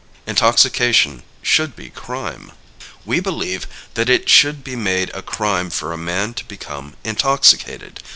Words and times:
Intoxication 0.25 1.21
Should 1.43 1.75
Be 1.75 1.91
Crime. 1.91 2.53
We 3.05 3.19
believe 3.19 3.67
that 3.93 4.09
it 4.09 4.29
should 4.29 4.63
be 4.63 4.75
made 4.75 5.11
a 5.13 5.21
crime 5.21 5.69
for 5.69 5.93
a 5.93 5.95
man 5.99 6.33
to 6.33 6.45
become 6.47 6.95
intoxicated. 7.03 8.01